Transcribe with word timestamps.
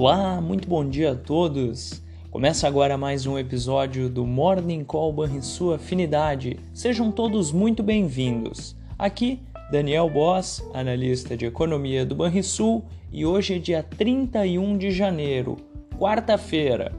Olá, 0.00 0.40
muito 0.40 0.68
bom 0.68 0.88
dia 0.88 1.10
a 1.10 1.14
todos. 1.16 2.00
Começa 2.30 2.68
agora 2.68 2.96
mais 2.96 3.26
um 3.26 3.36
episódio 3.36 4.08
do 4.08 4.24
Morning 4.24 4.84
Call 4.84 5.12
Banrisul 5.12 5.74
Afinidade. 5.74 6.56
Sejam 6.72 7.10
todos 7.10 7.50
muito 7.50 7.82
bem-vindos. 7.82 8.76
Aqui, 8.96 9.40
Daniel 9.72 10.08
Boss, 10.08 10.62
analista 10.72 11.36
de 11.36 11.46
economia 11.46 12.06
do 12.06 12.14
Banrisul, 12.14 12.84
e 13.10 13.26
hoje 13.26 13.56
é 13.56 13.58
dia 13.58 13.82
31 13.82 14.78
de 14.78 14.92
janeiro, 14.92 15.56
quarta-feira. 15.98 16.92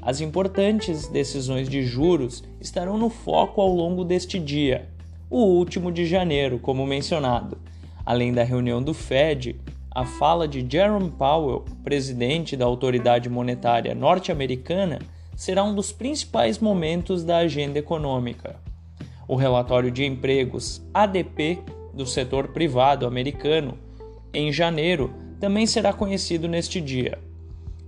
As 0.00 0.22
importantes 0.22 1.08
decisões 1.08 1.68
de 1.68 1.82
juros 1.82 2.42
estarão 2.58 2.96
no 2.96 3.10
foco 3.10 3.60
ao 3.60 3.68
longo 3.68 4.02
deste 4.02 4.38
dia, 4.38 4.88
o 5.28 5.40
último 5.40 5.92
de 5.92 6.06
janeiro, 6.06 6.58
como 6.58 6.86
mencionado. 6.86 7.58
Além 8.06 8.32
da 8.32 8.44
reunião 8.44 8.82
do 8.82 8.94
Fed, 8.94 9.60
a 9.92 10.04
fala 10.04 10.46
de 10.46 10.64
Jerome 10.68 11.10
Powell, 11.10 11.64
presidente 11.82 12.56
da 12.56 12.64
autoridade 12.64 13.28
monetária 13.28 13.94
norte-americana, 13.94 15.00
será 15.34 15.64
um 15.64 15.74
dos 15.74 15.90
principais 15.90 16.58
momentos 16.58 17.24
da 17.24 17.38
agenda 17.38 17.78
econômica. 17.78 18.60
O 19.26 19.34
relatório 19.34 19.90
de 19.90 20.04
empregos 20.04 20.82
ADP 20.94 21.58
do 21.92 22.06
setor 22.06 22.48
privado 22.48 23.06
americano, 23.06 23.78
em 24.32 24.52
janeiro, 24.52 25.12
também 25.40 25.66
será 25.66 25.92
conhecido 25.92 26.46
neste 26.46 26.80
dia. 26.80 27.18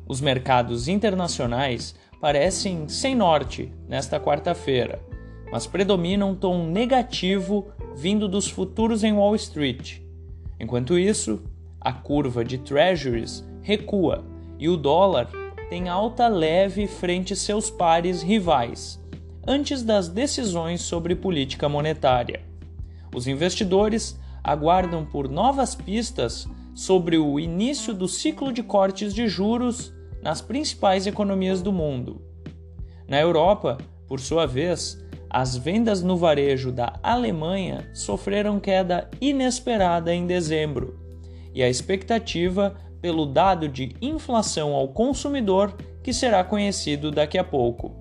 Os 0.08 0.20
mercados 0.20 0.88
internacionais 0.88 1.94
parecem 2.20 2.88
sem 2.88 3.14
norte 3.14 3.72
nesta 3.88 4.18
quarta-feira, 4.18 5.00
mas 5.52 5.66
predomina 5.66 6.26
um 6.26 6.34
tom 6.34 6.66
negativo 6.66 7.68
vindo 7.94 8.26
dos 8.26 8.48
futuros 8.48 9.04
em 9.04 9.12
Wall 9.12 9.36
Street. 9.36 10.00
Enquanto 10.58 10.98
isso, 10.98 11.42
a 11.84 11.92
curva 11.92 12.44
de 12.44 12.58
treasuries 12.58 13.44
recua 13.60 14.24
e 14.58 14.68
o 14.68 14.76
dólar 14.76 15.28
tem 15.68 15.88
alta 15.88 16.28
leve 16.28 16.86
frente 16.86 17.34
seus 17.34 17.70
pares 17.70 18.22
rivais, 18.22 19.00
antes 19.46 19.82
das 19.82 20.08
decisões 20.08 20.82
sobre 20.82 21.16
política 21.16 21.68
monetária. 21.68 22.42
Os 23.14 23.26
investidores 23.26 24.18
aguardam 24.44 25.04
por 25.04 25.28
novas 25.28 25.74
pistas 25.74 26.46
sobre 26.74 27.18
o 27.18 27.40
início 27.40 27.92
do 27.92 28.06
ciclo 28.06 28.52
de 28.52 28.62
cortes 28.62 29.12
de 29.12 29.26
juros 29.26 29.92
nas 30.22 30.40
principais 30.40 31.06
economias 31.06 31.60
do 31.60 31.72
mundo. 31.72 32.22
Na 33.08 33.20
Europa, 33.20 33.78
por 34.06 34.20
sua 34.20 34.46
vez, 34.46 35.02
as 35.28 35.56
vendas 35.56 36.02
no 36.02 36.16
varejo 36.16 36.70
da 36.70 36.98
Alemanha 37.02 37.88
sofreram 37.92 38.60
queda 38.60 39.10
inesperada 39.20 40.14
em 40.14 40.26
dezembro, 40.26 41.01
e 41.54 41.62
a 41.62 41.68
expectativa 41.68 42.74
pelo 43.00 43.26
dado 43.26 43.68
de 43.68 43.94
inflação 44.00 44.74
ao 44.74 44.88
consumidor 44.88 45.76
que 46.02 46.12
será 46.12 46.44
conhecido 46.44 47.10
daqui 47.10 47.36
a 47.36 47.44
pouco. 47.44 47.94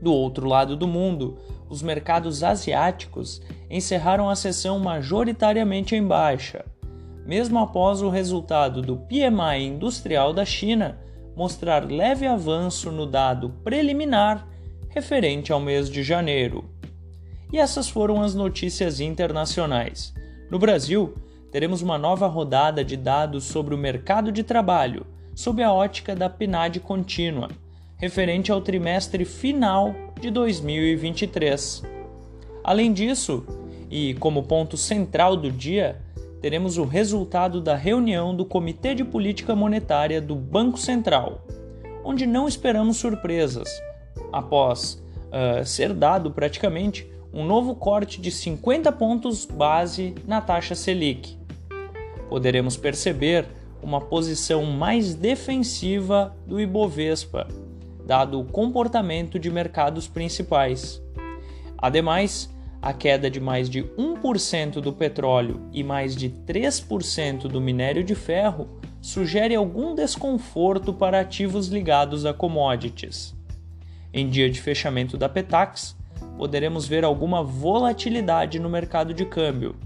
Do 0.00 0.12
outro 0.12 0.46
lado 0.46 0.76
do 0.76 0.86
mundo, 0.86 1.38
os 1.68 1.82
mercados 1.82 2.42
asiáticos 2.42 3.42
encerraram 3.68 4.30
a 4.30 4.36
sessão 4.36 4.78
majoritariamente 4.78 5.96
em 5.96 6.06
baixa, 6.06 6.64
mesmo 7.24 7.58
após 7.58 8.02
o 8.02 8.08
resultado 8.08 8.80
do 8.80 8.96
PMI 8.96 9.64
industrial 9.64 10.32
da 10.32 10.44
China 10.44 10.98
mostrar 11.34 11.84
leve 11.90 12.26
avanço 12.26 12.90
no 12.90 13.04
dado 13.04 13.50
preliminar 13.64 14.48
referente 14.88 15.52
ao 15.52 15.60
mês 15.60 15.90
de 15.90 16.02
janeiro. 16.02 16.64
E 17.52 17.58
essas 17.58 17.88
foram 17.88 18.22
as 18.22 18.34
notícias 18.34 19.00
internacionais. 19.00 20.14
No 20.50 20.58
Brasil, 20.58 21.14
teremos 21.50 21.82
uma 21.82 21.96
nova 21.98 22.26
rodada 22.26 22.84
de 22.84 22.96
dados 22.96 23.44
sobre 23.44 23.74
o 23.74 23.78
mercado 23.78 24.30
de 24.32 24.42
trabalho, 24.42 25.06
sob 25.34 25.62
a 25.62 25.72
ótica 25.72 26.14
da 26.14 26.28
PNAD 26.28 26.80
contínua, 26.80 27.48
referente 27.96 28.52
ao 28.52 28.60
trimestre 28.60 29.24
final 29.24 29.94
de 30.20 30.30
2023. 30.30 31.82
Além 32.64 32.92
disso, 32.92 33.44
e 33.90 34.14
como 34.14 34.42
ponto 34.42 34.76
central 34.76 35.36
do 35.36 35.50
dia, 35.50 36.00
teremos 36.40 36.78
o 36.78 36.84
resultado 36.84 37.60
da 37.60 37.74
reunião 37.74 38.34
do 38.34 38.44
Comitê 38.44 38.94
de 38.94 39.04
Política 39.04 39.54
Monetária 39.54 40.20
do 40.20 40.34
Banco 40.34 40.78
Central, 40.78 41.44
onde 42.04 42.26
não 42.26 42.46
esperamos 42.46 42.98
surpresas, 42.98 43.68
após 44.32 45.02
uh, 45.26 45.64
ser 45.64 45.92
dado 45.92 46.30
praticamente 46.30 47.10
um 47.36 47.44
novo 47.44 47.74
corte 47.74 48.18
de 48.18 48.30
50 48.30 48.90
pontos 48.92 49.44
base 49.44 50.14
na 50.26 50.40
taxa 50.40 50.74
Selic 50.74 51.36
poderemos 52.30 52.78
perceber 52.78 53.46
uma 53.82 54.00
posição 54.00 54.64
mais 54.64 55.14
defensiva 55.14 56.34
do 56.46 56.58
Ibovespa, 56.58 57.46
dado 58.06 58.40
o 58.40 58.44
comportamento 58.44 59.38
de 59.38 59.50
mercados 59.50 60.08
principais. 60.08 61.02
Ademais, 61.78 62.50
a 62.80 62.94
queda 62.94 63.30
de 63.30 63.38
mais 63.38 63.68
de 63.68 63.82
1% 63.82 64.80
do 64.80 64.92
petróleo 64.92 65.60
e 65.72 65.84
mais 65.84 66.16
de 66.16 66.30
3% 66.30 67.48
do 67.48 67.60
minério 67.60 68.02
de 68.02 68.14
ferro 68.14 68.80
sugere 69.00 69.54
algum 69.54 69.94
desconforto 69.94 70.92
para 70.92 71.20
ativos 71.20 71.68
ligados 71.68 72.24
a 72.24 72.32
commodities. 72.32 73.36
Em 74.12 74.28
dia 74.28 74.50
de 74.50 74.60
fechamento 74.60 75.18
da 75.18 75.28
Petax, 75.28 75.96
poderemos 76.36 76.86
ver 76.86 77.04
alguma 77.04 77.42
volatilidade 77.42 78.58
no 78.58 78.68
mercado 78.68 79.12
de 79.14 79.24
câmbio, 79.24 79.76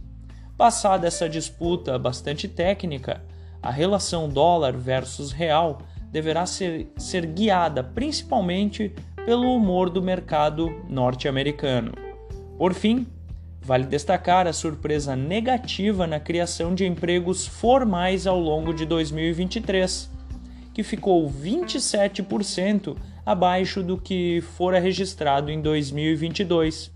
Passada 0.61 1.07
essa 1.07 1.27
disputa 1.27 1.99
bastante 1.99 2.47
técnica, 2.47 3.25
a 3.63 3.71
relação 3.71 4.29
dólar 4.29 4.77
versus 4.77 5.33
real 5.33 5.79
deverá 6.13 6.45
ser, 6.45 6.93
ser 6.99 7.25
guiada 7.25 7.83
principalmente 7.83 8.95
pelo 9.25 9.55
humor 9.57 9.89
do 9.89 10.03
mercado 10.03 10.69
norte-americano. 10.87 11.93
Por 12.59 12.75
fim, 12.75 13.07
vale 13.63 13.87
destacar 13.87 14.47
a 14.47 14.53
surpresa 14.53 15.17
negativa 15.17 16.07
na 16.07 16.21
criação 16.21 16.75
de 16.75 16.85
empregos 16.85 17.47
formais 17.47 18.27
ao 18.27 18.39
longo 18.39 18.75
de 18.75 18.85
2023, 18.85 20.11
que 20.75 20.83
ficou 20.83 21.27
27% 21.27 22.99
abaixo 23.25 23.83
do 23.83 23.97
que 23.99 24.41
fora 24.41 24.79
registrado 24.79 25.51
em 25.51 25.61
2022. 25.61 26.93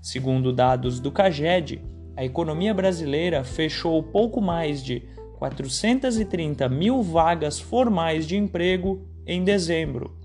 Segundo 0.00 0.52
dados 0.52 1.00
do 1.00 1.10
CAGED, 1.10 1.80
a 2.16 2.24
economia 2.24 2.72
brasileira 2.72 3.42
fechou 3.42 4.02
pouco 4.02 4.40
mais 4.40 4.82
de 4.82 5.02
430 5.38 6.68
mil 6.68 7.02
vagas 7.02 7.58
formais 7.58 8.26
de 8.26 8.36
emprego 8.36 9.06
em 9.26 9.42
dezembro, 9.42 10.16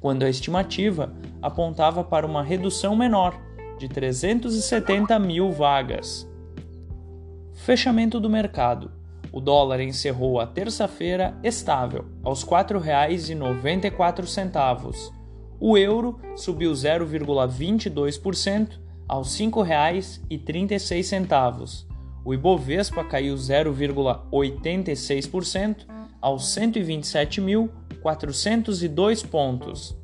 quando 0.00 0.22
a 0.22 0.30
estimativa 0.30 1.12
apontava 1.42 2.02
para 2.02 2.26
uma 2.26 2.42
redução 2.42 2.96
menor, 2.96 3.38
de 3.78 3.88
370 3.88 5.18
mil 5.18 5.50
vagas. 5.50 6.28
Fechamento 7.54 8.20
do 8.20 8.28
mercado. 8.28 8.99
O 9.32 9.40
dólar 9.40 9.80
encerrou 9.80 10.38
a 10.40 10.46
terça-feira 10.46 11.38
estável, 11.42 12.04
aos 12.22 12.42
R$ 12.42 12.50
4,94. 12.50 14.94
O 15.60 15.78
euro 15.78 16.20
subiu 16.36 16.72
0,22% 16.72 18.78
aos 19.06 19.38
R$ 19.38 19.46
5,36. 19.46 21.86
O 22.24 22.34
Ibovespa 22.34 23.04
caiu 23.04 23.36
0,86% 23.36 25.86
aos 26.20 26.42
127.402 26.44 29.26
pontos. 29.26 29.96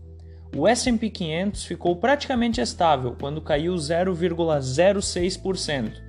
O 0.56 0.68
S&P 0.68 1.10
500 1.10 1.64
ficou 1.64 1.96
praticamente 1.96 2.60
estável 2.60 3.16
quando 3.18 3.42
caiu 3.42 3.74
0,06% 3.74 6.05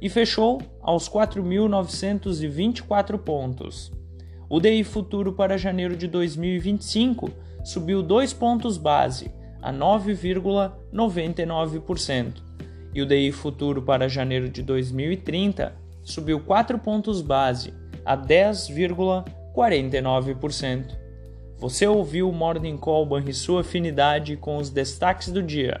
e 0.00 0.08
fechou 0.08 0.62
aos 0.80 1.08
4.924 1.08 3.18
pontos. 3.18 3.90
O 4.48 4.60
DI 4.60 4.84
futuro 4.84 5.32
para 5.32 5.58
janeiro 5.58 5.96
de 5.96 6.06
2025 6.06 7.32
subiu 7.64 8.00
2 8.02 8.32
pontos 8.32 8.78
base 8.78 9.28
a 9.60 9.72
9,99%, 9.72 12.34
e 12.94 13.02
o 13.02 13.06
DI 13.06 13.32
futuro 13.32 13.82
para 13.82 14.08
janeiro 14.08 14.48
de 14.48 14.62
2030 14.62 15.74
subiu 16.02 16.38
4 16.40 16.78
pontos 16.78 17.20
base 17.20 17.74
a 18.04 18.16
10,49%. 18.16 20.96
Você 21.58 21.84
ouviu 21.86 22.28
o 22.28 22.32
Morning 22.32 22.76
Call 22.76 23.04
Banrisul 23.04 23.58
Afinidade 23.58 24.36
com 24.36 24.58
os 24.58 24.70
destaques 24.70 25.32
do 25.32 25.42
dia. 25.42 25.80